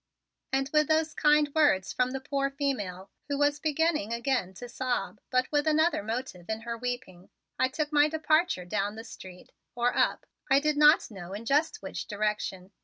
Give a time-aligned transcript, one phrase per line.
[0.51, 5.21] And with those kind words from the poor female, who was beginning again to sob
[5.29, 9.95] but with another motive in her weeping, I took my departure down the street or
[9.95, 12.71] up I did not know in just which direction.